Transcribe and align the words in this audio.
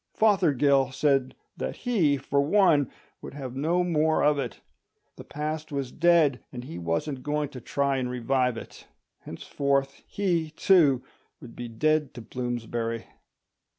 Fothergill 0.15 0.91
said 0.91 1.35
that 1.57 1.75
he, 1.75 2.17
for 2.17 2.41
one, 2.41 2.89
would 3.21 3.35
have 3.35 3.55
no 3.55 3.83
more 3.83 4.23
of 4.23 4.39
it. 4.39 4.59
The 5.15 5.23
past 5.23 5.71
was 5.71 5.91
dead, 5.91 6.43
and 6.51 6.63
he 6.63 6.79
wasn't 6.79 7.21
going 7.21 7.49
to 7.49 7.61
try 7.61 8.01
to 8.01 8.09
revive 8.09 8.57
it. 8.57 8.87
Henceforth 9.19 10.01
he, 10.07 10.49
too, 10.49 11.03
would 11.39 11.55
be 11.55 11.67
dead 11.67 12.15
to 12.15 12.21
Bloomsbury. 12.23 13.05